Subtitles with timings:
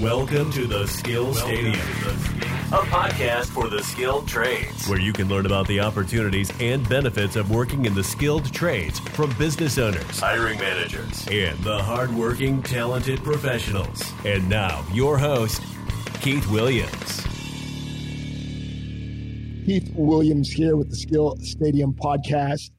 [0.00, 5.46] Welcome to the Skill Stadium, a podcast for the skilled trades, where you can learn
[5.46, 10.58] about the opportunities and benefits of working in the skilled trades from business owners, hiring
[10.58, 14.12] managers, and the hardworking, talented professionals.
[14.24, 15.62] And now, your host,
[16.20, 17.20] Keith Williams.
[19.64, 22.72] Keith Williams here with the Skill Stadium podcast.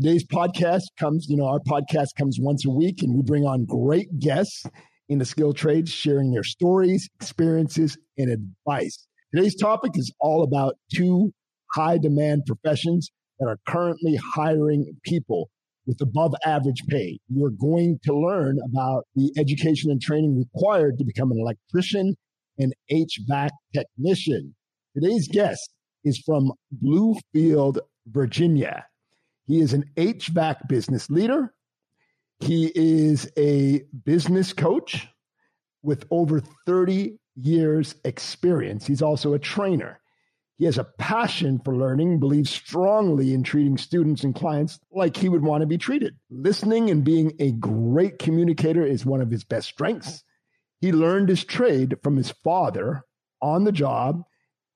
[0.00, 3.66] Today's podcast comes, you know, our podcast comes once a week and we bring on
[3.66, 4.64] great guests
[5.08, 9.06] in the skill trades, sharing their stories, experiences, and advice.
[9.34, 11.32] Today's topic is all about two
[11.72, 15.50] high demand professions that are currently hiring people
[15.86, 17.18] with above average pay.
[17.28, 22.14] You're going to learn about the education and training required to become an electrician
[22.58, 24.54] and HVAC technician.
[24.94, 25.72] Today's guest
[26.04, 26.52] is from
[26.84, 28.86] Bluefield, Virginia.
[29.46, 31.52] He is an HVAC business leader,
[32.42, 35.06] he is a business coach
[35.82, 38.86] with over 30 years experience.
[38.86, 40.00] He's also a trainer.
[40.58, 45.28] He has a passion for learning, believes strongly in treating students and clients like he
[45.28, 46.16] would want to be treated.
[46.30, 50.22] Listening and being a great communicator is one of his best strengths.
[50.80, 53.04] He learned his trade from his father
[53.40, 54.22] on the job,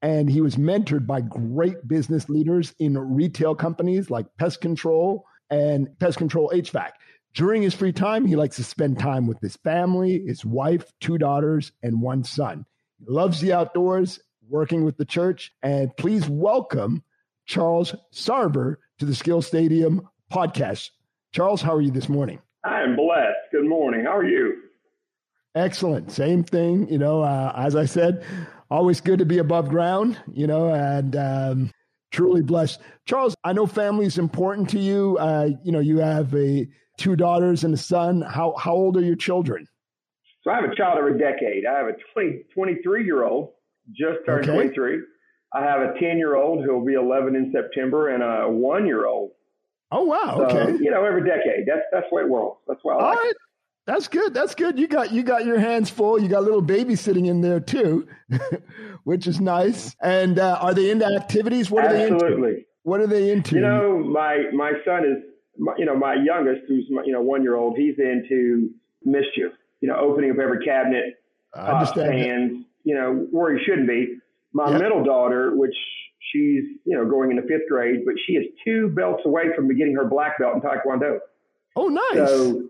[0.02, 5.88] and he was mentored by great business leaders in retail companies like Pest Control and
[5.98, 6.90] Pest Control HVAC.
[7.36, 11.18] During his free time, he likes to spend time with his family, his wife, two
[11.18, 12.64] daughters, and one son.
[12.98, 15.52] He loves the outdoors, working with the church.
[15.62, 17.02] And please welcome
[17.44, 20.88] Charles Sarver to the Skill Stadium podcast.
[21.30, 22.38] Charles, how are you this morning?
[22.64, 23.36] I am blessed.
[23.52, 24.06] Good morning.
[24.06, 24.54] How are you?
[25.54, 26.10] Excellent.
[26.12, 26.88] Same thing.
[26.88, 28.24] You know, uh, as I said,
[28.70, 31.70] always good to be above ground, you know, and um,
[32.10, 32.80] truly blessed.
[33.04, 35.18] Charles, I know family is important to you.
[35.18, 38.22] Uh, you know, you have a two daughters and a son.
[38.22, 39.68] How how old are your children?
[40.42, 41.66] So I have a child a decade.
[41.66, 43.50] I have a 20, 23 year old,
[43.90, 44.52] just turned okay.
[44.52, 45.00] 23.
[45.52, 48.86] I have a 10 year old who will be 11 in September and a one
[48.86, 49.32] year old.
[49.90, 50.36] Oh, wow.
[50.36, 50.78] So, okay.
[50.82, 51.66] You know, every decade.
[51.66, 52.60] That's, that's the way it works.
[52.68, 53.36] That's why I like it.
[53.86, 54.34] That's good.
[54.34, 54.78] That's good.
[54.78, 56.20] You got you got your hands full.
[56.20, 58.08] You got a little baby sitting in there too,
[59.04, 59.94] which is nice.
[60.02, 61.70] And uh, are they into activities?
[61.70, 62.40] What are Absolutely.
[62.40, 62.64] they into?
[62.82, 63.54] What are they into?
[63.54, 65.22] You know, my my son is
[65.58, 68.70] my, you know, my youngest, who's my, you know one year old, he's into
[69.04, 69.52] mischief.
[69.80, 71.14] You know, opening up every cabinet,
[71.54, 72.64] uh, fans.
[72.84, 74.18] You know, where he shouldn't be.
[74.52, 74.80] My yep.
[74.80, 75.74] middle daughter, which
[76.32, 79.94] she's you know going into fifth grade, but she is two belts away from getting
[79.94, 81.18] her black belt in Taekwondo.
[81.74, 82.28] Oh, nice.
[82.28, 82.68] So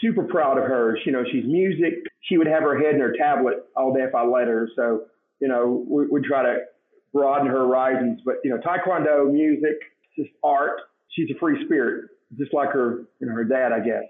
[0.00, 0.98] super proud of her.
[1.04, 1.94] You know, she's music.
[2.22, 4.68] She would have her head in her tablet all day if I let her.
[4.74, 5.04] So
[5.40, 6.58] you know, we, we try to
[7.12, 8.20] broaden her horizons.
[8.24, 9.78] But you know, Taekwondo, music,
[10.16, 10.80] just art.
[11.10, 14.04] She's a free spirit just like her, you know, her dad, I guess.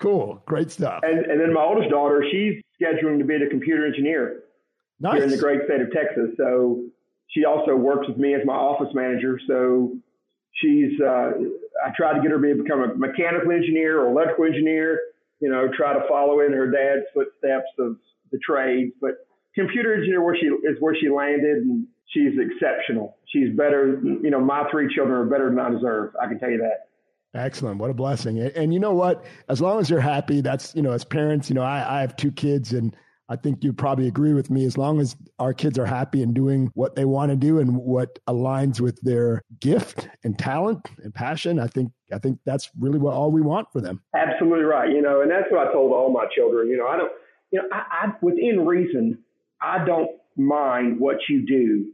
[0.00, 1.00] Cool, great stuff.
[1.02, 4.42] And, and then my oldest daughter, she's scheduling to be a computer engineer
[5.00, 5.14] nice.
[5.14, 6.30] here in the great state of Texas.
[6.36, 6.84] So
[7.28, 9.40] she also works with me as my office manager.
[9.46, 9.96] So
[10.52, 11.32] she's, uh,
[11.84, 15.00] I tried to get her to become a mechanical engineer or electrical engineer.
[15.40, 17.96] You know, try to follow in her dad's footsteps of
[18.32, 18.92] the trades.
[19.00, 23.16] But computer engineer, where she is where she landed, and she's exceptional.
[23.26, 24.00] She's better.
[24.02, 26.14] You know, my three children are better than I deserve.
[26.20, 26.88] I can tell you that.
[27.34, 27.78] Excellent.
[27.78, 28.38] What a blessing.
[28.38, 29.24] And you know what?
[29.48, 32.16] As long as you're happy, that's, you know, as parents, you know, I, I have
[32.16, 32.96] two kids and
[33.28, 34.64] I think you probably agree with me.
[34.64, 37.76] As long as our kids are happy and doing what they want to do and
[37.76, 43.00] what aligns with their gift and talent and passion, I think I think that's really
[43.00, 44.00] what all we want for them.
[44.14, 44.88] Absolutely right.
[44.90, 46.68] You know, and that's what I told all my children.
[46.68, 47.12] You know, I don't.
[47.50, 49.18] You know, I, I within reason,
[49.60, 51.92] I don't mind what you do,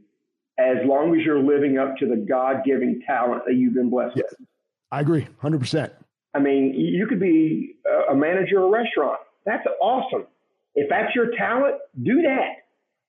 [0.59, 4.17] as long as you're living up to the God given talent that you've been blessed
[4.17, 4.35] yes.
[4.39, 4.47] with.
[4.93, 5.91] I agree, hundred percent.
[6.35, 7.77] I mean, you could be
[8.11, 9.17] a manager of a restaurant.
[9.43, 10.27] That's awesome.
[10.75, 12.49] If that's your talent, do that.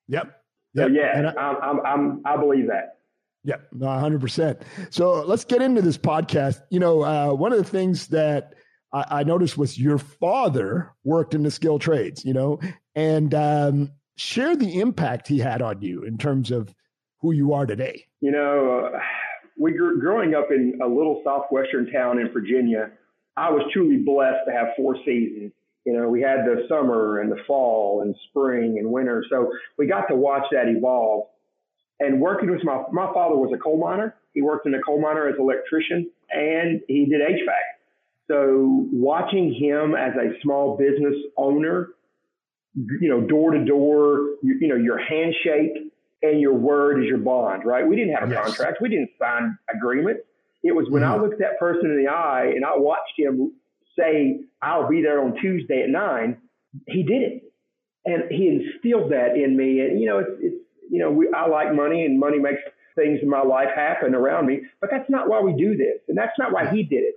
[0.08, 0.40] Yep.
[0.72, 0.86] yep.
[0.86, 2.96] So yeah, I, I'm, I'm, I'm, I believe that.
[3.44, 4.62] Yep, no, 100%.
[4.88, 6.62] So let's get into this podcast.
[6.70, 8.54] You know, uh, one of the things that
[8.90, 12.60] I, I, noticed was your father worked in the skill trades, you know,
[12.94, 16.74] and um, share the impact he had on you in terms of
[17.20, 18.06] who you are today.
[18.22, 18.98] You know, uh,
[19.56, 22.90] we grew, growing up in a little southwestern town in Virginia,
[23.36, 25.52] I was truly blessed to have four seasons.
[25.84, 29.24] You know, we had the summer and the fall and spring and winter.
[29.28, 31.28] So we got to watch that evolve.
[32.00, 34.14] And working with my, my father was a coal miner.
[34.32, 37.74] He worked in a coal miner as an electrician and he did HVAC.
[38.28, 41.90] So watching him as a small business owner,
[42.74, 45.92] you know, door to door, you know, your handshake,
[46.24, 47.86] and your word is your bond, right?
[47.86, 48.44] We didn't have a yes.
[48.46, 48.78] contract.
[48.80, 50.22] We didn't sign agreements.
[50.62, 51.20] It was when mm-hmm.
[51.20, 53.52] I looked that person in the eye and I watched him
[53.98, 56.38] say, I'll be there on Tuesday at nine,
[56.88, 57.42] he did it.
[58.04, 59.80] and he instilled that in me.
[59.80, 60.56] And you know, it's, it's
[60.90, 62.60] you know, we, I like money, and money makes
[62.94, 64.60] things in my life happen around me.
[64.80, 67.14] But that's not why we do this, and that's not why he did it.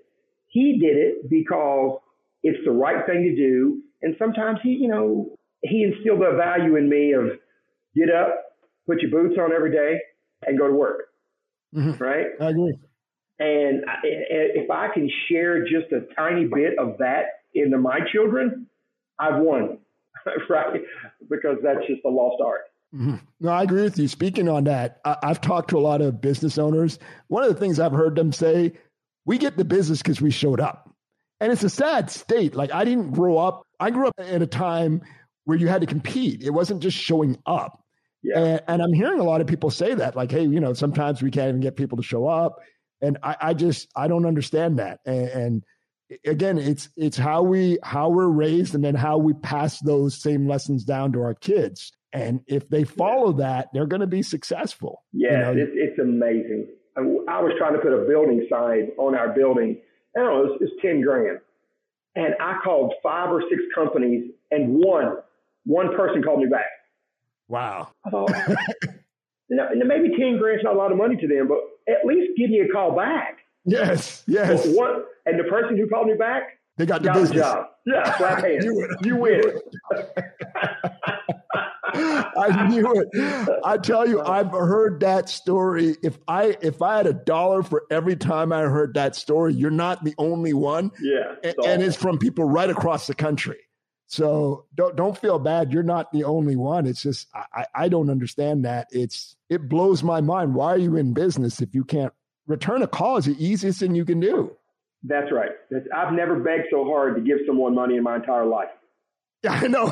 [0.48, 2.00] He did it because
[2.44, 3.82] it's the right thing to do.
[4.02, 7.40] And sometimes he, you know, he instilled a value in me of
[7.96, 8.44] get up,
[8.88, 10.00] put your boots on every day,
[10.46, 11.10] and go to work.
[11.76, 12.04] Mm-hmm.
[12.04, 12.28] Right?
[12.40, 12.78] I agree.
[13.40, 18.68] And if I can share just a tiny bit of that into my children,
[19.20, 19.78] I've won,
[20.50, 20.82] right?
[21.30, 22.62] Because that's just a lost art.
[22.96, 23.16] Mm-hmm.
[23.42, 24.08] No, I agree with you.
[24.08, 26.98] Speaking on that, I, have talked to a lot of business owners.
[27.28, 28.74] One of the things I've heard them say,
[29.26, 30.90] we get the business because we showed up.
[31.40, 32.56] And it's a sad state.
[32.56, 35.02] Like I didn't grow up, I grew up at a time
[35.44, 36.44] where you had to compete.
[36.44, 37.84] It wasn't just showing up.
[38.28, 38.40] Yeah.
[38.40, 41.22] And, and, I'm hearing a lot of people say that, like, hey, you know, sometimes
[41.22, 42.60] we can't even get people to show up.
[43.02, 45.00] And I, I just I don't understand that.
[45.06, 45.64] And, and
[46.26, 50.48] again, it's it's how we how we're raised and then how we pass those same
[50.48, 51.92] lessons down to our kids.
[52.14, 53.46] And if they follow yeah.
[53.46, 55.04] that, they're going to be successful.
[55.14, 55.64] Yeah, you know?
[55.64, 56.68] it's, it's amazing.
[56.98, 59.78] I was trying to put a building sign on our building.
[60.16, 61.38] I don't know, it's, it's 10 grand.
[62.16, 65.18] And I called five or six companies and one,
[65.66, 66.66] one person called me back.
[67.48, 67.90] Wow.
[68.06, 68.26] Uh,
[69.50, 72.32] you know, maybe 10 grand's not a lot of money to them, but at least
[72.38, 73.40] give me a call back.
[73.66, 74.66] Yes, yes.
[74.68, 77.42] one, and the person who called me back, they got the got business.
[77.42, 77.66] job.
[77.86, 78.64] Yeah, clap hands.
[78.64, 79.42] you, you win.
[81.94, 83.60] I knew it.
[83.66, 85.96] I tell you, uh, I've heard that story.
[86.04, 89.72] If I if I had a dollar for every time I heard that story, you're
[89.72, 90.92] not the only one.
[91.02, 93.58] Yeah, and, and it's from people right across the country.
[94.08, 95.72] So don't don't feel bad.
[95.72, 96.86] You're not the only one.
[96.86, 98.88] It's just I, I don't understand that.
[98.92, 100.56] It's it blows my mind.
[100.56, 102.14] Why are you in business if you can't
[102.48, 103.18] return a call?
[103.18, 104.56] Is the easiest thing you can do.
[105.04, 105.52] That's right.
[105.94, 108.70] I've never begged so hard to give someone money in my entire life.
[109.44, 109.92] Yeah, I know.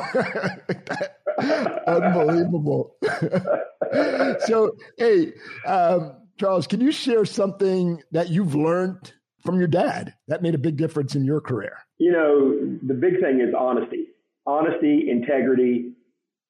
[1.86, 2.96] Unbelievable.
[4.46, 5.32] so, hey,
[5.66, 9.12] um, Charles, can you share something that you've learned
[9.44, 11.78] from your dad that made a big difference in your career?
[11.98, 14.05] You know, the big thing is honesty,
[14.46, 15.92] honesty, integrity,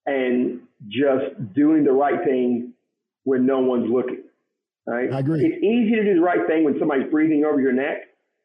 [0.06, 2.72] and just doing the right thing
[3.25, 4.22] when no one's looking.
[4.87, 5.12] Right?
[5.12, 5.44] I agree.
[5.44, 8.02] It's easy to do the right thing when somebody's breathing over your neck,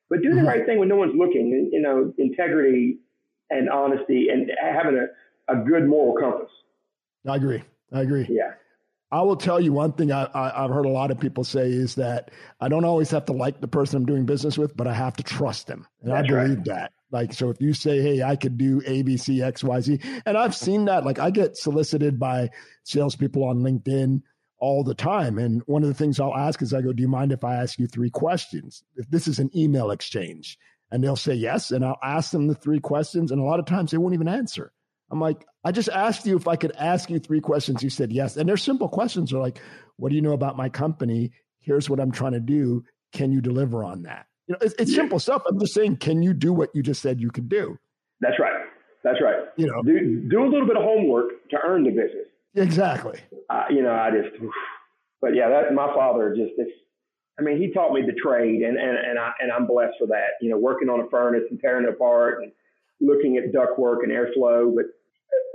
[0.09, 0.47] but do the mm-hmm.
[0.47, 1.53] right thing when no one's looking.
[1.53, 2.97] And, you know, integrity
[3.51, 6.49] and honesty and having a, a good moral compass.
[7.27, 7.61] I agree.
[7.93, 8.25] I agree.
[8.27, 8.53] Yeah.
[9.11, 11.69] I will tell you one thing I, I, have heard a lot of people say
[11.69, 12.31] is that
[12.61, 15.17] I don't always have to like the person I'm doing business with, but I have
[15.17, 15.85] to trust them.
[16.01, 16.65] And That's I believe right.
[16.65, 16.93] that.
[17.11, 19.99] Like, so if you say, hey, I could do A, B, C, X, Y, Z,
[20.25, 21.05] and I've seen that.
[21.05, 22.51] Like, I get solicited by
[22.83, 24.21] salespeople on LinkedIn
[24.59, 25.37] all the time.
[25.37, 27.55] And one of the things I'll ask is, I go, do you mind if I
[27.55, 28.81] ask you three questions?
[28.95, 30.57] If this is an email exchange,
[30.91, 31.71] and they'll say yes.
[31.71, 33.31] And I'll ask them the three questions.
[33.31, 34.71] And a lot of times they won't even answer.
[35.11, 37.83] I'm like, I just asked you if I could ask you three questions.
[37.83, 38.37] You said yes.
[38.37, 39.31] And they're simple questions.
[39.31, 39.59] They're like,
[39.97, 41.31] what do you know about my company?
[41.59, 42.83] Here's what I'm trying to do.
[43.13, 44.25] Can you deliver on that?
[44.47, 45.43] You know, it's, it's simple stuff.
[45.47, 47.77] I'm just saying, can you do what you just said you could do?
[48.21, 48.65] That's right.
[49.03, 49.45] That's right.
[49.57, 52.27] You know, do, do a little bit of homework to earn the business.
[52.55, 53.19] Exactly.
[53.49, 54.41] Uh, you know, I just,
[55.21, 56.71] but yeah, that my father just, it's,
[57.39, 60.05] I mean, he taught me the trade, and and and I and I'm blessed for
[60.07, 60.37] that.
[60.41, 62.51] You know, working on a furnace and tearing it apart, and
[62.99, 64.75] looking at ductwork and airflow.
[64.75, 64.85] But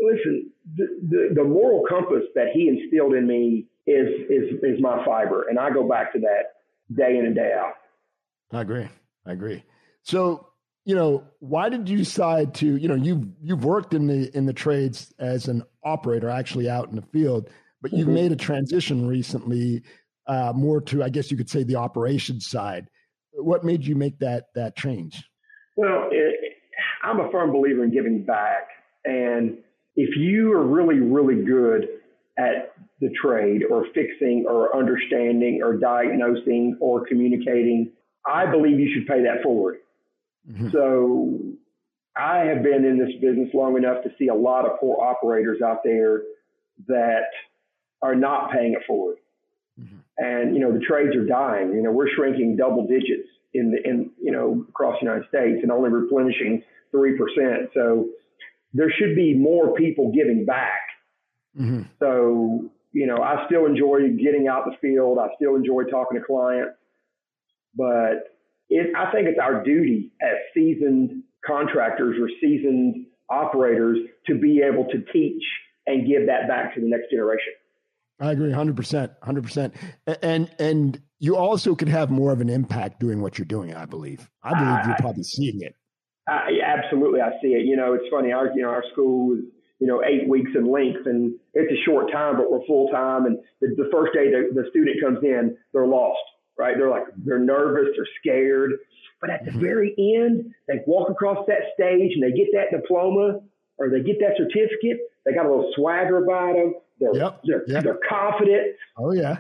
[0.00, 5.04] listen, the, the, the moral compass that he instilled in me is is is my
[5.04, 6.56] fiber, and I go back to that
[6.94, 7.74] day in and day out.
[8.52, 8.88] I agree.
[9.26, 9.64] I agree.
[10.02, 10.48] So,
[10.84, 12.76] you know, why did you decide to?
[12.76, 16.88] You know, you've you've worked in the in the trades as an operator, actually out
[16.88, 17.48] in the field,
[17.80, 18.14] but you've mm-hmm.
[18.14, 19.82] made a transition recently
[20.26, 22.88] uh, more to, I guess you could say, the operations side.
[23.32, 25.22] What made you make that that change?
[25.76, 26.54] Well, it,
[27.02, 28.68] I'm a firm believer in giving back,
[29.04, 29.58] and
[29.96, 31.88] if you are really, really good
[32.38, 37.90] at the trade or fixing or understanding or diagnosing or communicating,
[38.26, 39.78] I believe you should pay that forward.
[40.50, 40.70] Mm-hmm.
[40.70, 41.38] So
[42.16, 45.60] I have been in this business long enough to see a lot of poor operators
[45.62, 46.22] out there
[46.88, 47.28] that
[48.02, 49.16] are not paying it forward.
[49.80, 49.96] Mm-hmm.
[50.18, 51.72] And you know the trades are dying.
[51.74, 55.58] You know we're shrinking double digits in the in you know across the United States
[55.62, 57.70] and only replenishing three percent.
[57.74, 58.08] So
[58.76, 60.80] there should be more people giving back.
[61.58, 61.82] Mm-hmm.
[61.98, 65.18] So you know I still enjoy getting out the field.
[65.18, 66.76] I still enjoy talking to clients,
[67.74, 68.36] but
[68.68, 74.84] it, I think it's our duty as seasoned contractors or seasoned operators to be able
[74.84, 75.42] to teach
[75.86, 77.52] and give that back to the next generation.
[78.18, 79.72] I agree 100%, 100%.
[80.22, 83.84] And and you also could have more of an impact doing what you're doing, I
[83.84, 84.28] believe.
[84.42, 85.74] I believe you're probably seeing it.
[86.28, 87.66] I, absolutely, I see it.
[87.66, 88.32] You know, it's funny.
[88.32, 89.44] Our you know our school is
[89.78, 93.26] you know, eight weeks in length, and it's a short time, but we're full time.
[93.26, 96.20] And the, the first day the, the student comes in, they're lost,
[96.58, 96.74] right?
[96.78, 98.72] They're like they're nervous, they're scared.
[99.20, 99.60] But at the mm-hmm.
[99.60, 103.40] very end, they walk across that stage and they get that diploma
[103.78, 105.00] or they get that certificate.
[105.24, 106.74] They got a little swagger about them.
[106.98, 107.84] They're yep, they're, yep.
[107.84, 108.76] they're confident.
[108.96, 109.36] Oh yeah.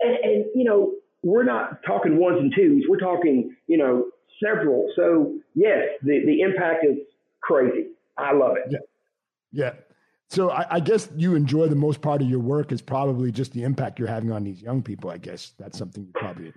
[0.00, 2.86] And, and, and you know, we're not talking ones and twos.
[2.88, 4.06] We're talking, you know,
[4.42, 4.90] several.
[4.96, 6.98] So yes, the, the impact is
[7.42, 7.88] crazy.
[8.16, 8.70] I love it.
[8.70, 8.78] Yeah.
[9.52, 9.72] Yeah.
[10.28, 13.52] So I, I, guess you enjoy the most part of your work is probably just
[13.52, 15.10] the impact you're having on these young people.
[15.10, 16.52] I guess that's something you probably.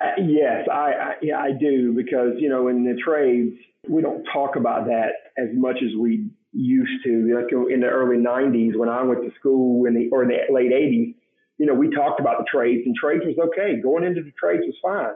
[0.00, 3.54] Uh, yes, I, I yeah I do because you know in the trades
[3.86, 7.36] we don't talk about that as much as we used to.
[7.36, 10.52] Like in the early '90s when I went to school in the or in the
[10.52, 11.14] late '80s,
[11.58, 13.78] you know we talked about the trades and trades was okay.
[13.80, 15.14] Going into the trades was fine,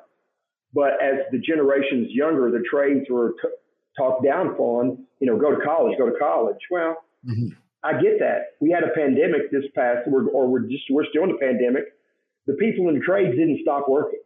[0.75, 3.49] but as the generations younger, the trades were t-
[3.97, 5.05] talked down upon.
[5.21, 6.59] You know, go to college, go to college.
[6.71, 6.97] Well
[7.27, 7.49] Mm-hmm.
[7.83, 8.57] I get that.
[8.61, 11.85] We had a pandemic this past, or we're just we're still in a pandemic.
[12.47, 14.21] The people in the trades didn't stop working.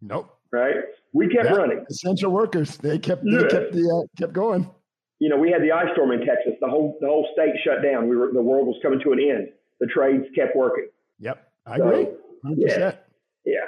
[0.00, 0.30] Nope.
[0.52, 0.76] Right.
[1.12, 1.56] We kept yeah.
[1.56, 1.84] running.
[1.90, 2.76] Essential workers.
[2.76, 3.48] They kept they yeah.
[3.48, 4.70] kept the uh, kept going.
[5.18, 6.52] You know, we had the ice storm in Texas.
[6.60, 8.08] The whole the whole state shut down.
[8.08, 9.48] We were the world was coming to an end.
[9.80, 10.88] The trades kept working.
[11.18, 12.06] Yep, I so, agree.
[12.44, 12.54] 100%.
[12.58, 12.92] Yeah.
[13.44, 13.60] Yeah.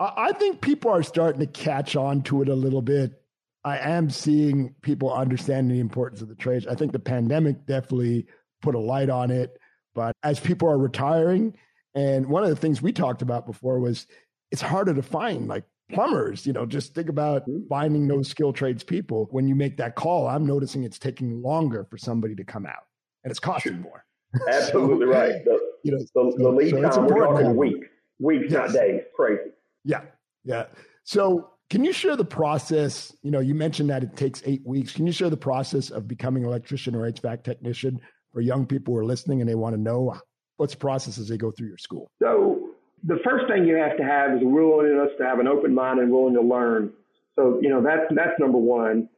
[0.00, 3.20] I think people are starting to catch on to it a little bit
[3.64, 6.66] I am seeing people understanding the importance of the trades.
[6.66, 8.26] I think the pandemic definitely
[8.62, 9.58] put a light on it.
[9.94, 11.54] But as people are retiring,
[11.94, 14.06] and one of the things we talked about before was
[14.50, 16.46] it's harder to find like plumbers.
[16.46, 17.66] You know, just think about mm-hmm.
[17.68, 19.28] finding those skilled trades people.
[19.30, 22.86] When you make that call, I'm noticing it's taking longer for somebody to come out,
[23.24, 24.06] and it's costing more.
[24.48, 25.44] Absolutely so, right.
[25.44, 27.82] The, you know, the, the lead so time we're talking week,
[28.20, 28.52] weeks, yes.
[28.52, 29.02] not days.
[29.14, 29.50] Crazy.
[29.84, 30.02] Yeah,
[30.44, 30.66] yeah.
[31.04, 33.14] So can you share the process?
[33.22, 34.92] You know, you mentioned that it takes eight weeks.
[34.92, 38.00] Can you share the process of becoming an electrician or HVAC technician
[38.32, 40.14] for young people who are listening and they want to know
[40.56, 42.10] what's the process as they go through your school?
[42.20, 42.70] So
[43.04, 46.00] the first thing you have to have is a willingness to have an open mind
[46.00, 46.92] and willing to learn.
[47.36, 49.08] So, you know, that's that's number one.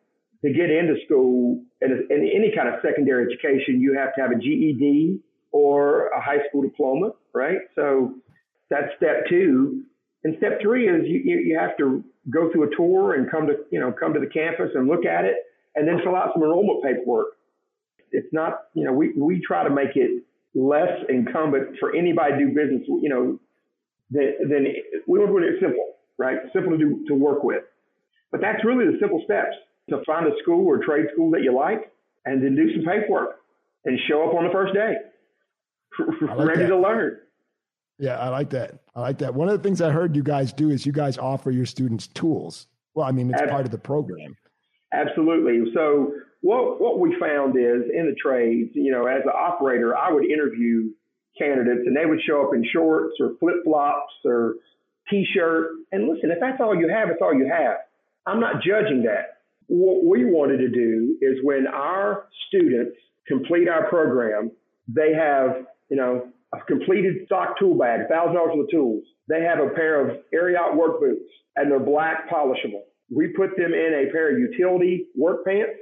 [0.45, 4.31] To get into school and in any kind of secondary education, you have to have
[4.33, 5.21] a GED
[5.52, 7.59] or a high school diploma, right?
[7.75, 8.14] So
[8.69, 9.85] that's step two.
[10.25, 13.55] And step three is you, you have to go through a tour and come to,
[13.71, 15.35] you know, come to the campus and look at it
[15.75, 17.29] and then fill out some enrollment paperwork.
[18.12, 20.23] It's not, you know, we, we try to make it
[20.55, 23.41] less incumbent for anybody to do business, you know,
[24.11, 24.67] than, than
[25.07, 26.38] we want to do it simple, right?
[26.52, 27.64] Simple to do, to work with.
[28.31, 29.57] But that's really the simple steps
[29.91, 31.91] to find a school or trade school that you like
[32.25, 33.41] and then do some paperwork
[33.85, 34.95] and show up on the first day
[35.99, 36.69] like ready that.
[36.69, 37.19] to learn.
[38.03, 38.81] Yeah, I like that.
[38.97, 39.33] I like that.
[39.33, 42.09] One of the things I heard you guys do is you guys offer your students
[42.09, 42.67] tools.
[42.95, 44.37] Well, I mean, it's part of the program.
[44.93, 45.73] Absolutely.
[45.73, 50.11] So what what we found is in the trades, you know, as an operator, I
[50.11, 50.91] would interview
[51.39, 54.55] candidates and they would show up in shorts or flip flops or
[55.09, 55.71] t-shirt.
[55.93, 57.77] And listen, if that's all you have, it's all you have.
[58.27, 59.39] I'm not judging that.
[59.69, 62.97] What we wanted to do is when our students
[63.29, 64.51] complete our program,
[64.89, 69.05] they have, you know, a completed stock tool bag, thousand dollars worth of tools.
[69.29, 72.85] They have a pair of Ariat work boots and they're black polishable.
[73.15, 75.73] We put them in a pair of utility work pants,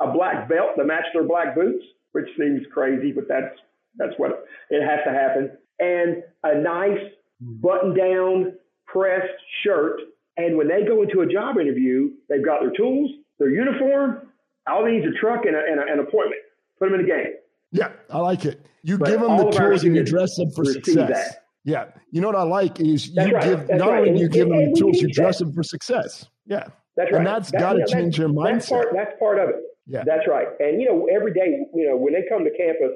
[0.00, 3.54] a black belt that match their black boots, which seems crazy, but that's
[3.96, 5.50] that's what it has to happen.
[5.78, 7.00] And a nice
[7.40, 8.54] button down
[8.86, 9.32] pressed
[9.64, 10.00] shirt.
[10.36, 14.28] And when they go into a job interview, they've got their tools, their uniform,
[14.68, 16.40] all they need is a truck and, a, and a, an appointment.
[16.78, 17.34] Put them in the game.
[17.72, 18.64] Yeah, I like it.
[18.82, 21.08] You but give them the tools and you dress them for success.
[21.08, 21.46] That.
[21.64, 21.86] Yeah.
[22.10, 23.42] You know what I like is you right.
[23.42, 23.98] give that's not right.
[23.98, 26.26] only and, you give them the tools, you dress them for success.
[26.46, 26.66] Yeah.
[26.96, 27.18] That's right.
[27.18, 28.52] And that's that, got to you know, change your mindset.
[28.52, 29.56] That's part, that's part of it.
[29.86, 30.02] Yeah.
[30.04, 30.48] That's right.
[30.60, 32.92] And you know, every day, you know, when they come to campus,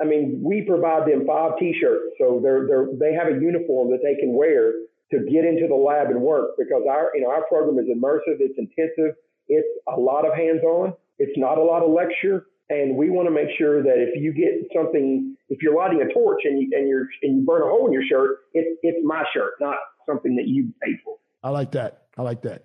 [0.00, 4.00] I mean, we provide them five T-shirts, so they're they're they have a uniform that
[4.02, 4.72] they can wear
[5.12, 8.40] to get into the lab and work because our you know our program is immersive,
[8.40, 9.14] it's intensive,
[9.48, 13.30] it's a lot of hands-on, it's not a lot of lecture, and we want to
[13.30, 16.88] make sure that if you get something, if you're lighting a torch and you and
[16.88, 20.36] you're and you burn a hole in your shirt, it's it's my shirt, not something
[20.36, 21.16] that you paid for.
[21.42, 22.06] I like that.
[22.16, 22.62] I like that.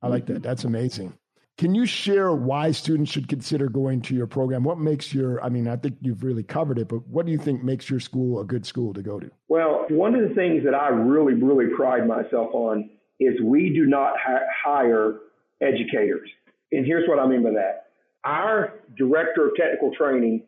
[0.00, 0.42] I like that.
[0.42, 1.14] That's amazing.
[1.58, 4.64] Can you share why students should consider going to your program?
[4.64, 7.38] What makes your, I mean, I think you've really covered it, but what do you
[7.38, 9.30] think makes your school a good school to go to?
[9.48, 12.90] Well, one of the things that I really, really pride myself on
[13.20, 15.18] is we do not ha- hire
[15.60, 16.28] educators.
[16.72, 17.81] And here's what I mean by that
[18.24, 20.44] our director of technical training,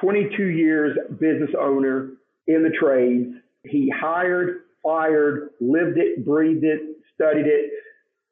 [0.00, 2.12] 22 years business owner
[2.46, 3.34] in the trades.
[3.64, 6.80] He hired, fired, lived it, breathed it,
[7.14, 7.70] studied it.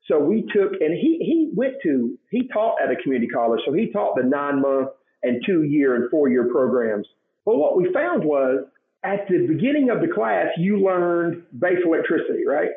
[0.06, 3.60] So we took, and he, he went to, he taught at a community college.
[3.66, 4.90] So he taught the nine month
[5.22, 7.06] and two year and four year programs.
[7.46, 8.66] But what we found was
[9.02, 12.70] at the beginning of the class, you learned base electricity, right?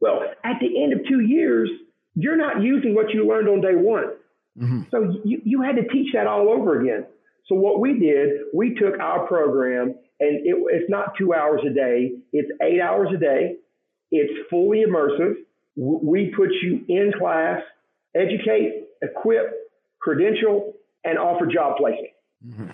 [0.00, 1.70] Well, at the end of two years,
[2.14, 4.04] you're not using what you learned on day one.
[4.58, 4.82] Mm-hmm.
[4.90, 7.06] So you, you had to teach that all over again.
[7.46, 11.74] So what we did, we took our program and it, it's not two hours a
[11.74, 12.12] day.
[12.32, 13.56] It's eight hours a day.
[14.10, 15.34] It's fully immersive.
[15.76, 17.62] We put you in class,
[18.14, 19.52] educate, equip,
[20.00, 22.12] credential, and offer job placement.
[22.46, 22.70] Mm-hmm.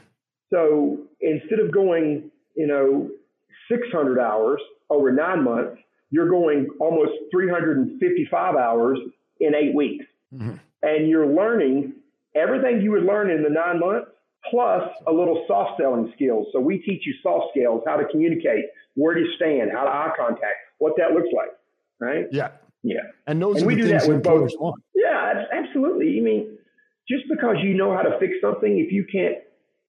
[0.53, 3.11] So instead of going, you know,
[3.71, 5.81] 600 hours over nine months,
[6.11, 8.99] you're going almost 355 hours
[9.41, 10.05] in eight weeks.
[10.33, 10.57] Mm-hmm.
[10.87, 11.95] And you're learning
[12.35, 14.09] everything you would learn in the nine months,
[14.51, 16.47] plus a little soft selling skills.
[16.53, 20.13] So we teach you soft skills, how to communicate, where to stand, how to eye
[20.17, 21.51] contact, what that looks like.
[22.01, 22.27] Right?
[22.31, 22.51] Yeah.
[22.83, 23.01] Yeah.
[23.27, 24.53] And those and we do that with both.
[24.61, 24.81] Want.
[24.95, 26.19] Yeah, absolutely.
[26.19, 26.59] I mean,
[27.09, 29.39] just because you know how to fix something, if you can't,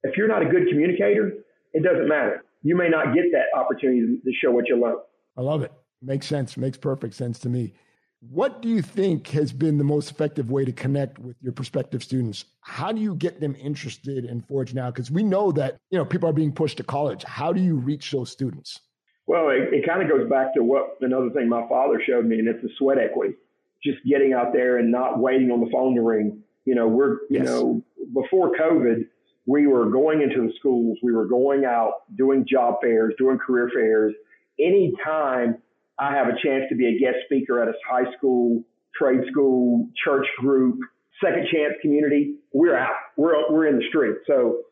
[0.03, 1.33] if you're not a good communicator,
[1.73, 2.43] it doesn't matter.
[2.63, 4.97] You may not get that opportunity to show what you learn.
[5.37, 5.71] I love it.
[6.01, 6.57] Makes sense.
[6.57, 7.73] Makes perfect sense to me.
[8.19, 12.03] What do you think has been the most effective way to connect with your prospective
[12.03, 12.45] students?
[12.61, 14.89] How do you get them interested in Forge now?
[14.89, 17.23] Because we know that you know people are being pushed to college.
[17.23, 18.79] How do you reach those students?
[19.27, 22.39] Well, it, it kind of goes back to what another thing my father showed me,
[22.39, 23.35] and it's the sweat equity.
[23.83, 26.41] Just getting out there and not waiting on the phone to ring.
[26.65, 27.45] You know, we're you yes.
[27.45, 27.83] know
[28.13, 29.05] before COVID,
[29.45, 33.69] we were going into the schools, we were going out doing job fairs, doing career
[33.71, 34.15] fairs.
[34.59, 35.59] Anytime
[35.99, 38.63] I have a chance to be a guest speaker at a high school,
[38.95, 40.79] trade school, church group,
[41.23, 42.35] second chance community.
[42.53, 42.95] We're out.
[43.15, 44.15] We're we're in the street.
[44.27, 44.63] So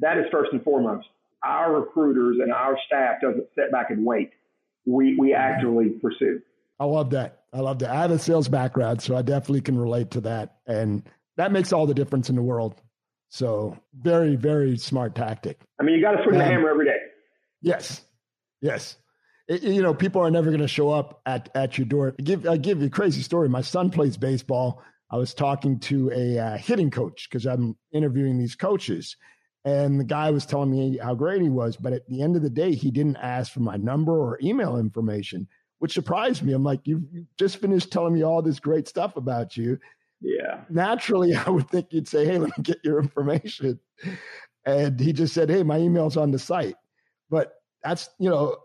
[0.00, 1.06] that is first and foremost.
[1.44, 4.30] Our recruiters and our staff doesn't sit back and wait.
[4.84, 6.40] We we actively pursue.
[6.80, 7.42] I love that.
[7.52, 7.90] I love that.
[7.90, 11.72] I have a sales background, so I definitely can relate to that, and that makes
[11.72, 12.80] all the difference in the world.
[13.28, 15.60] So very very smart tactic.
[15.80, 16.98] I mean, you got to swing um, the hammer every day.
[17.60, 18.04] Yes,
[18.60, 18.96] yes
[19.48, 22.14] it, you know, people are never going to show up at, at your door.
[22.18, 23.48] I give, I give you a crazy story.
[23.48, 24.82] My son plays baseball.
[25.10, 29.16] I was talking to a uh, hitting coach because I'm interviewing these coaches.
[29.64, 31.76] And the guy was telling me how great he was.
[31.76, 34.78] But at the end of the day, he didn't ask for my number or email
[34.78, 35.46] information,
[35.78, 36.52] which surprised me.
[36.52, 37.04] I'm like, you
[37.38, 39.78] just finished telling me all this great stuff about you.
[40.20, 40.62] Yeah.
[40.70, 43.78] Naturally, I would think you'd say, hey, let me get your information.
[44.64, 46.76] And he just said, hey, my email's on the site.
[47.28, 47.52] But
[47.84, 48.56] that's, you know,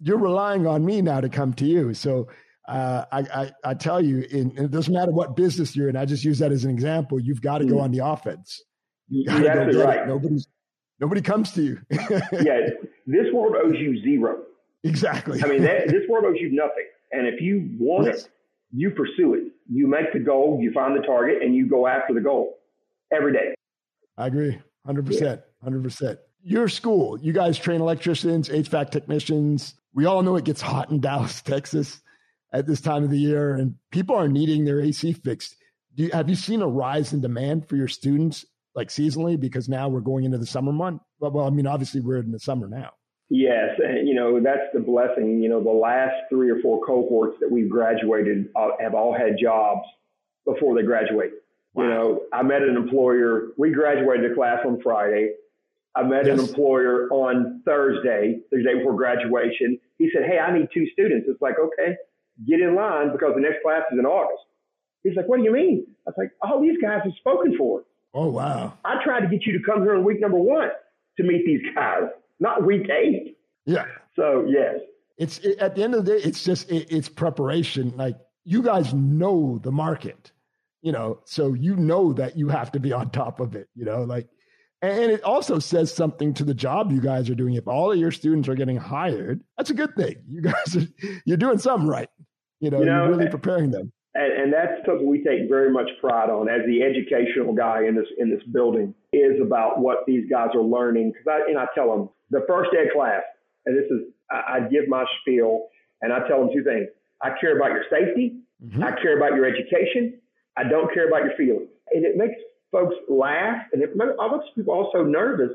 [0.00, 1.94] you're relying on me now to come to you.
[1.94, 2.28] So
[2.68, 5.96] uh, I, I, I, tell you, in, it doesn't matter what business you're in.
[5.96, 7.20] I just use that as an example.
[7.20, 7.82] You've got to go mm.
[7.82, 8.62] on the offense.
[9.08, 10.06] You got to go right.
[10.06, 10.48] Nobody's
[10.98, 11.80] nobody comes to you.
[11.90, 12.70] yeah,
[13.06, 14.42] this world owes you zero.
[14.82, 15.42] Exactly.
[15.42, 16.86] I mean, that, this world owes you nothing.
[17.12, 18.24] And if you want yes.
[18.24, 18.30] it,
[18.72, 19.44] you pursue it.
[19.70, 22.58] You make the goal, you find the target, and you go after the goal
[23.12, 23.54] every day.
[24.16, 26.18] I agree, hundred percent, hundred percent.
[26.42, 31.00] Your school, you guys train electricians, HVAC technicians, we all know it gets hot in
[31.00, 32.00] Dallas, Texas
[32.52, 35.56] at this time of the year, and people are needing their AC fixed.
[35.96, 39.88] You, have you seen a rise in demand for your students, like seasonally, because now
[39.88, 41.00] we're going into the summer month?
[41.18, 42.90] Well, well, I mean, obviously we're in the summer now.
[43.28, 45.42] Yes, and you know that's the blessing.
[45.42, 49.36] You know, the last three or four cohorts that we've graduated uh, have all had
[49.42, 49.82] jobs
[50.46, 51.32] before they graduate.
[51.74, 51.82] Wow.
[51.82, 53.48] You know, I met an employer.
[53.58, 55.32] We graduated a class on Friday.
[55.96, 56.38] I met yes.
[56.38, 59.75] an employer on Thursday, the day before graduation.
[59.98, 61.26] He said, Hey, I need two students.
[61.28, 61.96] It's like, okay,
[62.46, 64.42] get in line because the next class is in August.
[65.02, 65.86] He's like, What do you mean?
[66.06, 67.84] I was like, All these guys have spoken for.
[68.14, 68.74] Oh, wow.
[68.84, 70.70] I tried to get you to come here in week number one
[71.18, 72.04] to meet these guys,
[72.40, 73.36] not week eight.
[73.66, 73.84] Yeah.
[74.14, 74.76] So, yes.
[75.18, 77.94] It's it, at the end of the day, it's just it, it's preparation.
[77.96, 80.30] Like you guys know the market,
[80.82, 83.84] you know, so you know that you have to be on top of it, you
[83.84, 84.28] know, like
[84.82, 87.54] and it also says something to the job you guys are doing.
[87.54, 90.16] If all of your students are getting hired, that's a good thing.
[90.28, 90.86] You guys are
[91.24, 92.08] you're doing something right.
[92.60, 93.92] You know, you know you're really preparing them.
[94.14, 97.94] And, and that's something we take very much pride on as the educational guy in
[97.94, 101.12] this in this building is about what these guys are learning.
[101.12, 103.22] Because I and I tell them the first ed class,
[103.64, 105.68] and this is I, I give my spiel,
[106.02, 106.88] and I tell them two things.
[107.22, 108.40] I care about your safety.
[108.64, 108.82] Mm-hmm.
[108.82, 110.20] I care about your education.
[110.56, 111.68] I don't care about your feelings.
[111.92, 112.34] And it makes
[112.70, 114.14] folks laugh, and it makes
[114.54, 115.52] people also nervous.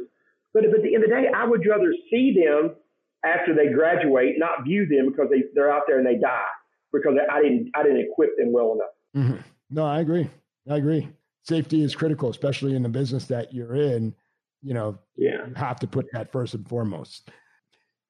[0.54, 2.76] But at the end of the day, I would rather see them
[3.24, 6.48] after they graduate, not view them because they, they're out there and they die
[6.92, 9.26] because I didn't I didn't equip them well enough.
[9.26, 9.42] Mm-hmm.
[9.70, 10.30] No, I agree.
[10.70, 11.10] I agree.
[11.44, 14.14] Safety is critical, especially in the business that you're in.
[14.62, 15.48] You know, yeah.
[15.48, 17.30] you have to put that first and foremost.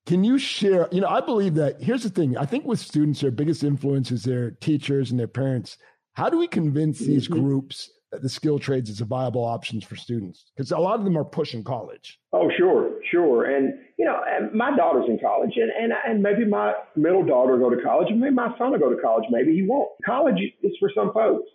[0.05, 0.87] Can you share?
[0.91, 2.37] You know, I believe that here's the thing.
[2.37, 5.77] I think with students, their biggest influence is their teachers and their parents.
[6.13, 7.41] How do we convince these mm-hmm.
[7.41, 10.45] groups the skill trades as a viable options for students?
[10.55, 12.19] Because a lot of them are pushing college.
[12.33, 13.45] Oh, sure, sure.
[13.45, 14.19] And, you know,
[14.53, 18.09] my daughter's in college, and, and, and maybe my middle daughter will go to college,
[18.09, 19.25] and maybe my son will go to college.
[19.29, 19.89] Maybe he won't.
[20.05, 21.49] College is for some folks.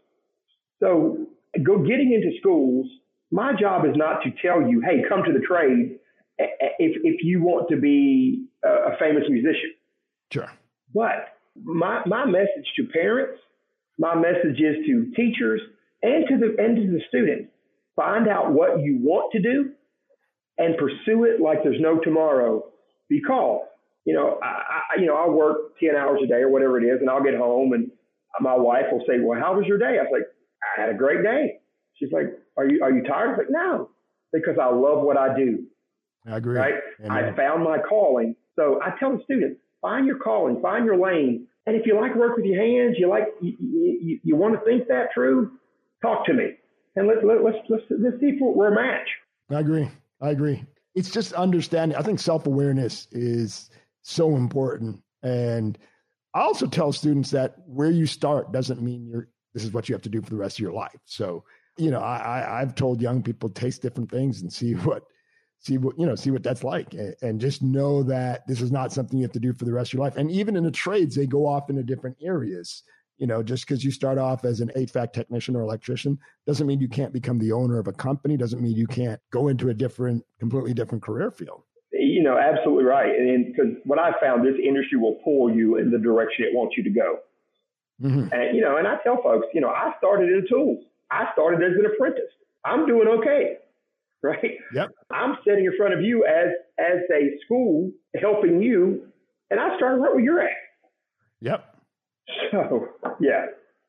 [0.81, 1.27] So,
[1.63, 2.87] go getting into schools,
[3.31, 5.99] my job is not to tell you, hey, come to the trade
[6.39, 9.73] if, if you want to be a famous musician.
[10.31, 10.51] Sure.
[10.95, 11.29] But
[11.63, 13.41] my, my message to parents,
[13.99, 15.61] my message is to teachers
[16.03, 17.51] and to the and to the students.
[17.97, 19.71] Find out what you want to do
[20.59, 22.65] and pursue it like there's no tomorrow.
[23.09, 23.63] Because
[24.05, 26.87] you know, I, I you know I work ten hours a day or whatever it
[26.87, 27.91] is, and I'll get home and
[28.41, 30.27] my wife will say, "Well, how was your day?" I was like,
[30.63, 31.61] "I had a great day."
[31.95, 33.91] She's like, "Are you are you tired?" I was like, "No,"
[34.33, 35.65] because I love what I do.
[36.27, 36.59] I agree.
[36.59, 36.75] Right?
[37.09, 38.37] I found my calling.
[38.57, 42.15] So I tell the students, find your calling, find your lane, and if you like
[42.15, 45.53] work with your hands, you like you, you, you want to think that true,
[46.07, 46.53] talk to me,
[46.95, 49.09] and let, let, let's let's let's see if we're a match.
[49.51, 49.89] I agree.
[50.21, 50.65] I agree.
[50.95, 51.97] It's just understanding.
[51.97, 53.71] I think self awareness is
[54.03, 55.79] so important, and
[56.35, 59.29] I also tell students that where you start doesn't mean you're.
[59.55, 60.99] This is what you have to do for the rest of your life.
[61.07, 61.43] So,
[61.79, 65.05] you know, I, I I've told young people taste different things and see what
[65.61, 68.93] see what you know see what that's like and just know that this is not
[68.93, 70.71] something you have to do for the rest of your life and even in the
[70.71, 72.83] trades they go off into different areas
[73.19, 76.81] you know just because you start off as an HVAC technician or electrician doesn't mean
[76.81, 79.75] you can't become the owner of a company doesn't mean you can't go into a
[79.75, 84.57] different completely different career field you know absolutely right and because what i found this
[84.63, 87.19] industry will pull you in the direction it wants you to go
[88.03, 88.33] mm-hmm.
[88.33, 91.63] and you know and i tell folks you know i started in tools i started
[91.63, 92.31] as an apprentice
[92.65, 93.57] i'm doing okay
[94.23, 94.59] right?
[94.75, 94.91] Yep.
[95.11, 96.49] I'm sitting in front of you as
[96.79, 99.07] as a school helping you,
[99.51, 100.57] and I started right where you're at.
[101.41, 101.76] Yep.
[102.51, 102.89] So
[103.21, 103.47] yeah.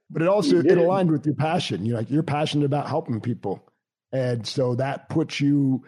[0.10, 1.86] But it also it aligned with your passion.
[1.86, 3.68] You're like you're passionate about helping people,
[4.12, 5.84] and so that puts you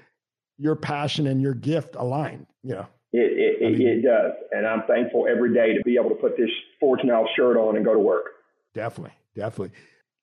[0.57, 2.47] your passion and your gift aligned.
[2.63, 2.87] You know.
[3.11, 6.15] It, it, I mean, it does, and I'm thankful every day to be able to
[6.15, 8.25] put this Forge Now shirt on and go to work.
[8.75, 9.75] Definitely, definitely.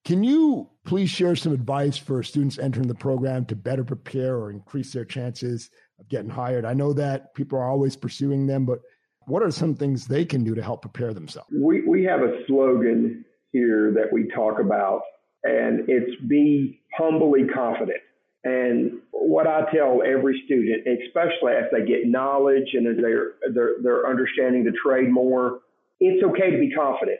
[0.04, 4.52] Can you please share some advice for students entering the program to better prepare or
[4.52, 6.64] increase their chances of getting hired?
[6.64, 8.82] I know that people are always pursuing them, but
[9.26, 11.48] what are some things they can do to help prepare themselves?
[11.52, 15.02] We, we have a slogan here that we talk about,
[15.44, 18.00] and it's be humbly confident.
[18.44, 23.74] And what I tell every student, especially as they get knowledge and as they're, they're,
[23.82, 25.60] they're understanding the trade more,
[25.98, 27.18] it's okay to be confident.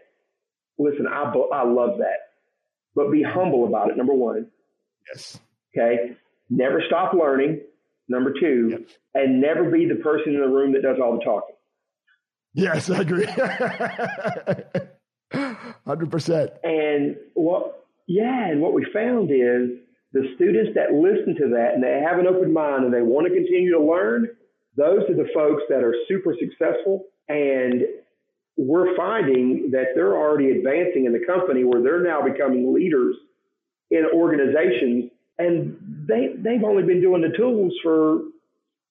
[0.79, 2.27] Listen, I, I love that
[2.97, 3.97] but be humble about it.
[3.97, 4.49] Number one.
[5.07, 5.39] Yes.
[5.77, 6.17] Okay.
[6.51, 7.61] Never stop learning.
[8.09, 8.89] Number two, yep.
[9.15, 11.56] and never be the person in the room that does all the talking.
[12.57, 13.27] Yes, I agree.
[15.87, 16.53] Hundred percent.
[16.65, 17.87] And what?
[18.07, 19.79] Yeah, and what we found is
[20.15, 23.27] the students that listen to that and they have an open mind and they want
[23.29, 24.29] to continue to learn.
[24.75, 27.83] Those are the folks that are super successful and
[28.57, 33.17] we're finding that they're already advancing in the company where they're now becoming leaders
[33.91, 35.77] in organizations and
[36.09, 38.23] they they've only been doing the tools for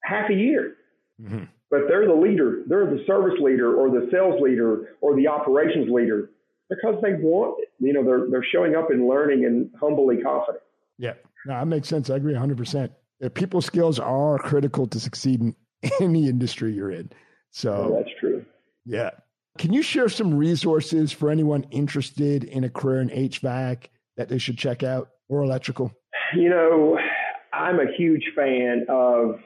[0.04, 0.75] half a year.
[1.19, 1.45] Mm-hmm.
[1.75, 5.89] But they're the leader, they're the service leader or the sales leader or the operations
[5.91, 6.29] leader
[6.69, 7.69] because they want it.
[7.79, 10.63] You know, they're they're showing up and learning and humbly confident.
[10.97, 11.15] Yeah.
[11.45, 12.09] No, that makes sense.
[12.09, 12.89] I agree 100%.
[13.33, 15.55] People skills are critical to succeed in
[16.01, 17.11] any industry you're in.
[17.51, 18.45] So oh, that's true.
[18.85, 19.09] Yeah.
[19.57, 24.38] Can you share some resources for anyone interested in a career in HVAC that they
[24.38, 25.91] should check out or electrical?
[26.35, 26.97] You know,
[27.53, 29.39] I'm a huge fan of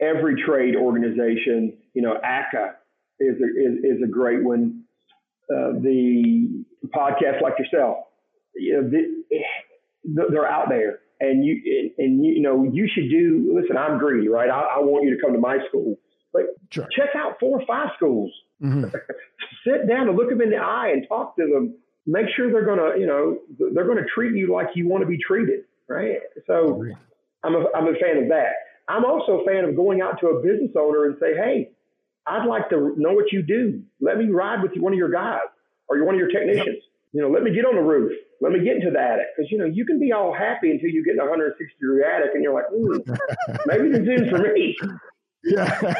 [0.00, 1.76] every trade organization.
[1.94, 2.76] You know, ACA
[3.20, 4.84] is a, is, is a great one.
[5.50, 7.98] Uh, the podcasts like yourself,
[8.54, 13.58] you know, the, they're out there, and you and you, you know you should do.
[13.60, 14.48] Listen, I'm greedy, right?
[14.48, 15.96] I, I want you to come to my school,
[16.32, 16.88] but sure.
[16.96, 18.84] check out four or five schools Mm-hmm.
[19.66, 21.76] Sit down and look them in the eye and talk to them.
[22.06, 23.38] Make sure they're gonna, you know,
[23.72, 26.18] they're gonna treat you like you want to be treated, right?
[26.46, 26.84] So
[27.42, 28.52] I'm a, I'm a fan of that.
[28.88, 31.70] I'm also a fan of going out to a business owner and say, hey,
[32.26, 33.82] I'd like to know what you do.
[34.00, 35.48] Let me ride with one of your guys
[35.88, 36.66] or one of your technicians.
[36.66, 36.84] Yep.
[37.12, 38.12] You know, let me get on the roof.
[38.40, 40.90] Let me get into the attic because you know you can be all happy until
[40.90, 42.66] you get in a 160 degree attic and you're like,
[43.66, 44.76] maybe this isn't for me.
[45.44, 45.94] Yeah,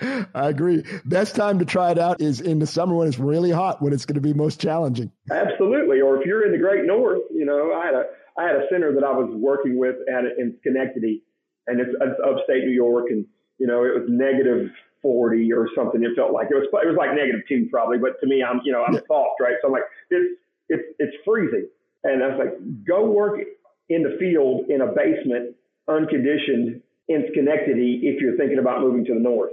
[0.34, 0.84] I agree.
[1.04, 3.92] Best time to try it out is in the summer when it's really hot, when
[3.92, 5.10] it's going to be most challenging.
[5.30, 6.00] Absolutely.
[6.00, 8.04] Or if you're in the Great North, you know, I had a
[8.38, 11.24] I had a center that I was working with at in Schenectady,
[11.68, 13.26] and it's, it's upstate New York, and
[13.58, 14.70] you know, it was negative
[15.02, 16.02] 40 or something.
[16.02, 18.60] It felt like it was it was like negative two probably, but to me, I'm
[18.64, 19.54] you know I'm soft, right?
[19.62, 21.68] So I'm like it's it's it's freezing.
[22.04, 23.40] And I was like, go work
[23.88, 25.56] in the field in a basement,
[25.88, 29.52] unconditioned in Schenectady if you're thinking about moving to the north,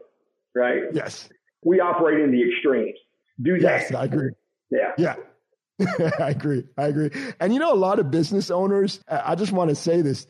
[0.54, 0.84] right?
[0.94, 1.30] Yes.
[1.64, 2.98] We operate in the extremes.
[3.42, 3.82] Do that.
[3.82, 4.32] Yes, I agree.
[4.70, 4.92] Yeah.
[4.98, 5.16] Yeah.
[6.20, 6.64] I agree.
[6.78, 7.10] I agree.
[7.40, 10.28] And you know, a lot of business owners, I just want to say this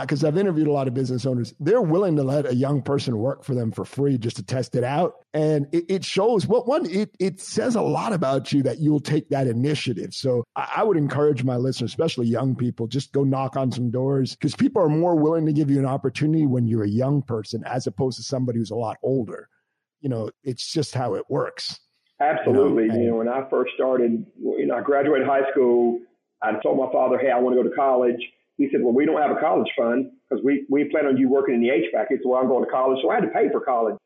[0.00, 1.54] because uh, I've interviewed a lot of business owners.
[1.60, 4.74] They're willing to let a young person work for them for free just to test
[4.74, 5.14] it out.
[5.32, 8.78] And it, it shows what well, one, it, it says a lot about you that
[8.78, 10.14] you'll take that initiative.
[10.14, 13.90] So I, I would encourage my listeners, especially young people, just go knock on some
[13.90, 17.22] doors because people are more willing to give you an opportunity when you're a young
[17.22, 19.48] person as opposed to somebody who's a lot older.
[20.00, 21.80] You know, it's just how it works.
[22.20, 22.84] Absolutely.
[22.84, 26.00] You know, you know when I first started, you know, I graduated high school.
[26.42, 28.20] I told my father, hey, I want to go to college
[28.56, 31.28] he said, well, we don't have a college fund because we, we plan on you
[31.28, 32.06] working in the HVAC.
[32.08, 33.00] He said, well, I'm going to college.
[33.02, 33.96] So I had to pay for college.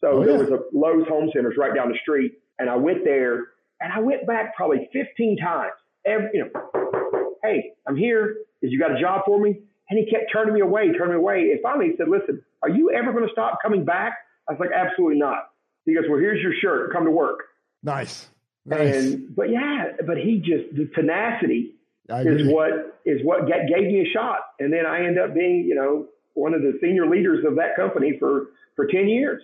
[0.00, 2.34] So oh, there was a Lowe's Home Centers right down the street.
[2.58, 3.48] And I went there
[3.80, 5.72] and I went back probably 15 times.
[6.06, 8.36] Every, you know, hey, I'm here.
[8.62, 9.58] Is you got a job for me?
[9.90, 11.50] And he kept turning me away, turning me away.
[11.50, 14.14] And finally he said, listen, are you ever going to stop coming back?
[14.48, 15.50] I was like, absolutely not.
[15.84, 16.92] He goes, well, here's your shirt.
[16.92, 17.40] Come to work.
[17.82, 18.28] Nice.
[18.64, 18.94] nice.
[18.94, 21.75] And, but yeah, but he just, the tenacity
[22.08, 25.74] is what is what gave me a shot, and then I end up being you
[25.74, 29.42] know one of the senior leaders of that company for for ten years.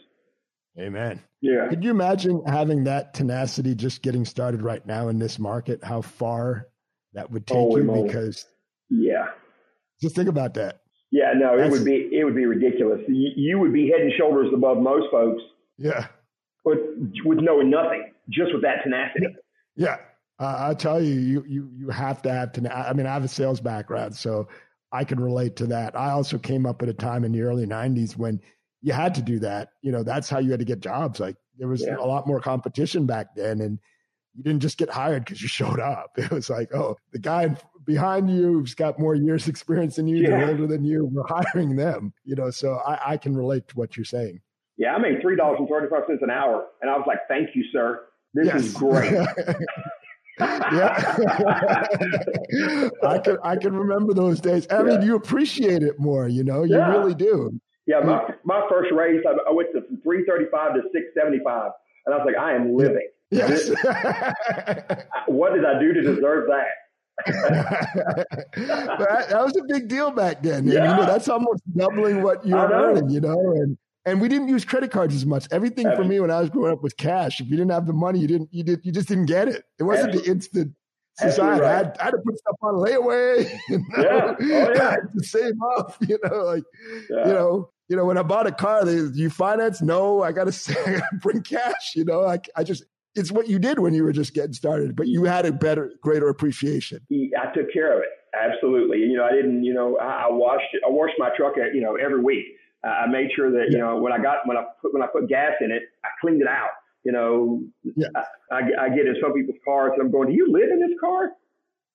[0.79, 1.21] Amen.
[1.43, 1.69] Yeah.
[1.69, 5.85] Could you imagine having that tenacity just getting started right now in this market?
[5.85, 6.69] How far
[7.13, 8.05] that would take oh, you?
[8.07, 8.47] Because
[8.89, 9.27] yeah,
[10.01, 10.81] just think about that.
[11.11, 13.01] Yeah, no, That's, it would be it would be ridiculous.
[13.07, 15.43] You, you would be head and shoulders above most folks.
[15.77, 16.07] Yeah.
[16.65, 16.79] With
[17.25, 19.27] with knowing nothing, just with that tenacity.
[19.77, 19.95] Yeah.
[19.95, 19.97] Uh,
[20.45, 22.77] I tell you, you you you have to have to.
[22.77, 24.49] I mean, I have a sales background, so
[24.91, 25.97] I can relate to that.
[25.97, 28.41] I also came up at a time in the early '90s when
[28.81, 29.71] you had to do that.
[29.83, 31.21] You know, that's how you had to get jobs.
[31.21, 31.97] Like there was yeah.
[31.99, 33.79] a lot more competition back then, and
[34.35, 36.13] you didn't just get hired because you showed up.
[36.17, 40.19] It was like, oh, the guy behind you who's got more years experience than you,
[40.19, 40.31] yeah.
[40.31, 41.11] they're older than you.
[41.13, 42.13] We're hiring them.
[42.25, 44.41] You know, so I, I can relate to what you're saying.
[44.77, 47.19] Yeah, I made three dollars and thirty five cents an hour, and I was like,
[47.29, 48.01] "Thank you, sir.
[48.35, 48.65] This yes.
[48.65, 49.13] is great."
[50.73, 51.89] yeah,
[53.03, 54.67] I can I can remember those days.
[54.71, 54.83] I yeah.
[54.83, 56.29] mean, you appreciate it more.
[56.29, 56.91] You know, you yeah.
[56.91, 57.61] really do.
[57.87, 61.07] Yeah, my my first raise, I, I went to from three thirty five to six
[61.17, 61.73] seventy five,
[62.07, 63.09] and I was like, I am living.
[63.33, 63.69] Yes.
[65.27, 66.67] what did I do to deserve that?
[67.27, 70.67] that, that, was a big deal back then.
[70.67, 70.73] Yeah.
[70.73, 74.65] you know, that's almost doubling what you're earning, you know, and and we didn't use
[74.65, 75.47] credit cards as much.
[75.51, 77.41] Everything for me when I was growing up was cash.
[77.41, 79.65] If you didn't have the money, you didn't you did you just didn't get it.
[79.79, 80.75] It wasn't the instant
[81.19, 81.61] society.
[81.61, 81.71] Right.
[81.71, 83.59] I, had, I, had, to put stuff on layaway.
[83.69, 84.37] You know?
[84.41, 84.67] Yeah.
[84.67, 84.97] Oh, yeah.
[84.97, 85.97] to save up.
[86.09, 86.65] You know, like
[87.11, 87.27] yeah.
[87.27, 89.83] you know, you know, when I bought a car, they you finance?
[89.83, 92.27] No, I gotta say I gotta bring cash, you know.
[92.27, 92.85] I I just
[93.15, 95.93] it's what you did when you were just getting started, but you had a better,
[96.03, 97.01] greater appreciation.
[97.11, 98.09] I took care of it.
[98.35, 98.99] Absolutely.
[98.99, 101.97] You know, I didn't, you know, I, I washed, I washed my truck, you know,
[101.97, 102.47] every week.
[102.85, 105.29] I made sure that you know when I got when I put when I put
[105.29, 106.71] gas in it, I cleaned it out.
[107.05, 107.63] You know,
[107.97, 108.09] yeah.
[108.15, 110.81] I, I, I get in some people's cars and I'm going, "Do you live in
[110.81, 111.31] this car?"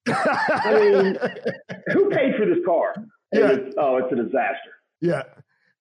[0.08, 1.18] I mean,
[1.94, 2.96] who paid for this car?
[3.34, 3.52] Yeah.
[3.52, 4.72] It's, oh, it's a disaster.
[5.02, 5.24] Yeah.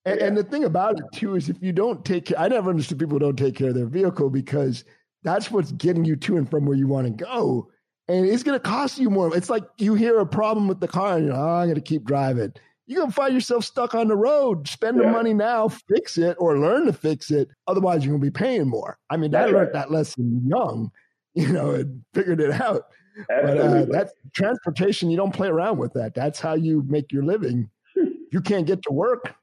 [0.05, 0.27] And, yeah.
[0.27, 2.99] and, the thing about it too is if you don't take care, I never understood
[2.99, 4.85] people don't take care of their vehicle because
[5.23, 7.69] that's what's getting you to and from where you want to go.
[8.09, 9.37] And it's going to cost you more.
[9.37, 11.81] It's like you hear a problem with the car and you're, oh, I'm going to
[11.81, 12.53] keep driving
[12.87, 14.69] you're going to find yourself stuck on the road.
[14.69, 15.05] Spend yeah.
[15.05, 17.49] the money now, fix it, or learn to fix it.
[17.67, 18.99] Otherwise, you're going to be paying more.
[19.11, 20.93] I mean, I learned that lesson young,
[21.35, 22.85] you know, and figured it out.
[23.31, 23.87] Absolutely.
[23.87, 25.11] But uh, that's transportation.
[25.11, 26.15] You don't play around with that.
[26.15, 27.71] That's how you make your living.
[27.97, 29.35] you can't get to work.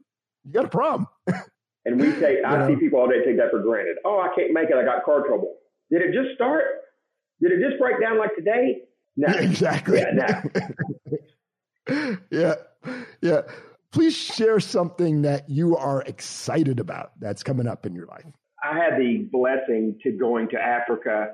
[0.46, 1.08] You got a problem.
[1.86, 2.68] and we take, I know?
[2.68, 3.98] see people all day take that for granted.
[4.06, 4.76] Oh, I can't make it.
[4.76, 5.56] I got car trouble.
[5.92, 6.64] Did it just start?
[7.42, 8.84] Did it just break down like today?
[9.18, 9.28] No.
[9.28, 10.00] Exactly.
[10.00, 10.44] Yeah,
[11.90, 12.18] no.
[12.32, 12.56] yeah
[13.22, 13.42] yeah.
[13.92, 18.26] Please share something that you are excited about that's coming up in your life.
[18.64, 21.34] I had the blessing to going to Africa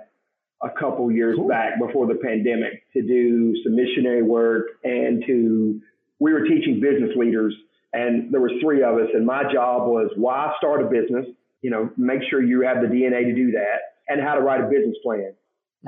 [0.62, 1.48] a couple years cool.
[1.48, 5.80] back before the pandemic to do some missionary work and to
[6.20, 7.56] we were teaching business leaders
[7.94, 11.26] and there was three of us and my job was why start a business
[11.62, 14.60] you know make sure you have the dna to do that and how to write
[14.60, 15.32] a business plan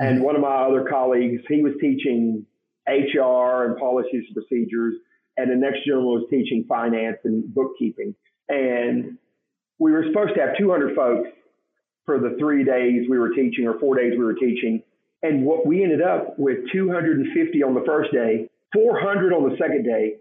[0.00, 2.46] and one of my other colleagues he was teaching
[2.88, 4.94] hr and policies and procedures
[5.36, 8.14] and the next gentleman was teaching finance and bookkeeping.
[8.48, 9.18] And
[9.78, 11.30] we were supposed to have 200 folks
[12.04, 14.82] for the three days we were teaching or four days we were teaching.
[15.22, 19.84] And what we ended up with 250 on the first day, 400 on the second
[19.84, 20.16] day.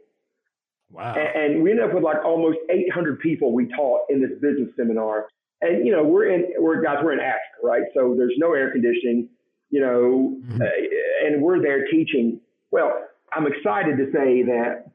[0.92, 1.16] Wow.
[1.16, 4.70] And, and we ended up with like almost 800 people we taught in this business
[4.78, 5.28] seminar.
[5.62, 7.84] And, you know, we're in, we're guys, we're in Africa, right?
[7.96, 9.30] So there's no air conditioning,
[9.70, 10.62] you know, mm-hmm.
[10.62, 12.40] uh, and we're there teaching
[12.72, 12.92] Well,
[13.34, 14.92] I'm excited to say that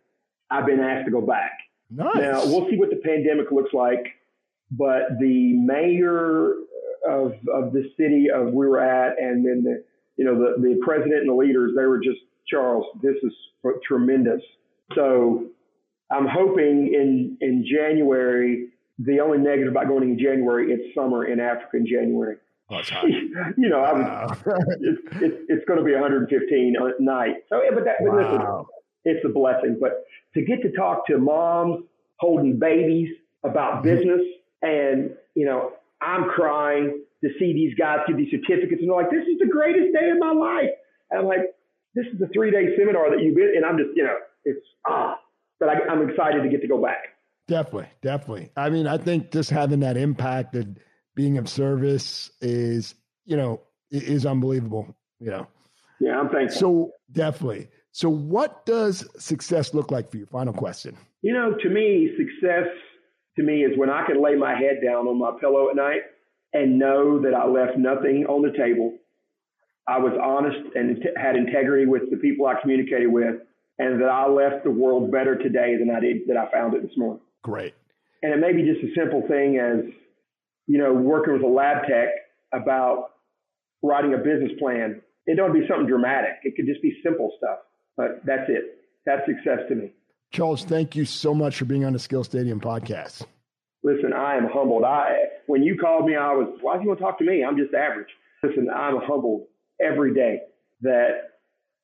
[0.50, 1.52] I've been asked to go back.
[1.90, 2.16] Nice.
[2.16, 4.06] Now we'll see what the pandemic looks like,
[4.70, 6.54] but the mayor
[7.08, 9.84] of of the city of we were at, and then the
[10.16, 12.86] you know the the president and the leaders, they were just Charles.
[13.02, 13.32] This is
[13.86, 14.42] tremendous.
[14.94, 15.46] So
[16.10, 18.68] I'm hoping in in January.
[18.98, 22.36] The only negative about going in January, it's summer in Africa in January.
[22.70, 22.80] Oh,
[23.56, 24.26] you know, wow.
[24.80, 27.34] it's, it's, it's going to be 115 at night.
[27.48, 28.16] So, yeah, but that, wow.
[28.16, 28.66] listen,
[29.06, 29.78] it's a blessing.
[29.80, 31.84] But to get to talk to moms
[32.18, 33.08] holding babies
[33.44, 33.94] about mm-hmm.
[33.94, 34.20] business,
[34.62, 39.10] and you know, I'm crying to see these guys get these certificates, and they're like,
[39.10, 40.70] "This is the greatest day of my life."
[41.10, 41.54] And I'm like,
[41.94, 44.60] "This is a three day seminar that you've been," and I'm just, you know, it's
[44.86, 45.18] ah.
[45.58, 47.16] But I, I'm excited to get to go back.
[47.48, 48.50] Definitely, definitely.
[48.56, 50.78] I mean, I think just having that impact and
[51.14, 54.94] being of service is, you know, is unbelievable.
[55.20, 55.46] You know.
[56.00, 56.58] Yeah, I'm thankful.
[56.58, 57.68] So definitely.
[57.96, 60.26] So, what does success look like for you?
[60.26, 60.98] Final question.
[61.22, 62.68] You know, to me, success
[63.36, 66.02] to me is when I can lay my head down on my pillow at night
[66.52, 68.98] and know that I left nothing on the table.
[69.88, 73.36] I was honest and t- had integrity with the people I communicated with,
[73.78, 76.82] and that I left the world better today than I did that I found it
[76.82, 77.22] this morning.
[77.42, 77.72] Great.
[78.22, 79.90] And it may be just a simple thing as
[80.66, 82.08] you know, working with a lab tech
[82.52, 83.12] about
[83.82, 85.00] writing a business plan.
[85.24, 86.40] It don't be something dramatic.
[86.42, 87.60] It could just be simple stuff,
[87.96, 88.78] but that's it.
[89.04, 89.92] That's success to me.
[90.32, 93.24] Charles, thank you so much for being on the Skill Stadium podcast.
[93.82, 94.84] Listen, I am humbled.
[94.84, 97.44] I when you called me, I was, why do you want to talk to me?
[97.44, 98.08] I'm just average.
[98.42, 99.46] Listen, I'm humbled
[99.80, 100.40] every day
[100.82, 101.10] that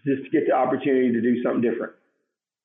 [0.05, 1.93] just to get the opportunity to do something different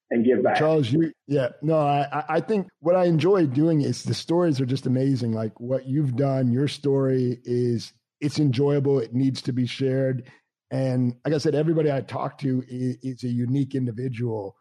[0.10, 0.58] and give back.
[0.58, 4.66] Charles, you, yeah, no, I, I think what I enjoy doing is the stories are
[4.66, 5.34] just amazing.
[5.34, 9.00] Like what you've done, your story is, it's enjoyable.
[9.00, 10.24] It needs to be shared.
[10.72, 14.56] And like I said, everybody I talk to is, is a unique individual.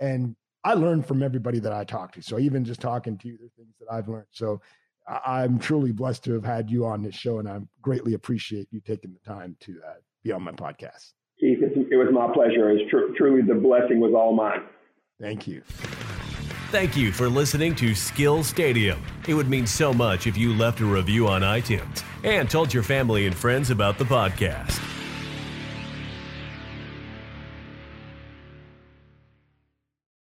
[0.00, 2.22] And I learn from everybody that I talk to.
[2.22, 4.26] So even just talking to you, there's things that I've learned.
[4.30, 4.60] So
[5.06, 8.80] I'm truly blessed to have had you on this show, and I greatly appreciate you
[8.80, 11.12] taking the time to uh, be on my podcast.
[11.40, 12.70] Keith, it was my pleasure.
[12.70, 14.62] It was tr- truly the blessing was all mine.
[15.20, 15.62] Thank you.
[16.70, 19.02] Thank you for listening to Skill Stadium.
[19.26, 22.82] It would mean so much if you left a review on iTunes and told your
[22.82, 24.80] family and friends about the podcast.